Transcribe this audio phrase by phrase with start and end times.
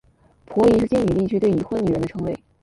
[0.47, 2.35] 婆姨是晋语地区对已婚女人的称谓。